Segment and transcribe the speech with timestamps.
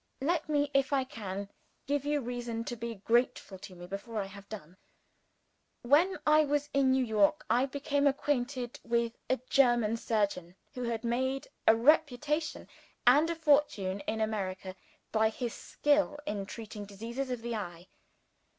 [0.21, 1.47] Let me, if I can,
[1.85, 4.77] give you reason to be grateful to me, before I have done.
[5.83, 11.03] When I was in New York, I became acquainted with a German surgeon, who had
[11.03, 12.67] made a reputation
[13.05, 14.75] and a fortune in America
[15.11, 17.85] by his skill in treating diseases of the eye.